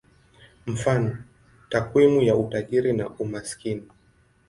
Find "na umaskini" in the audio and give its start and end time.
2.93-3.87